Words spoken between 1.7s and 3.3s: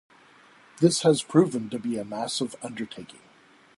be a massive undertaking.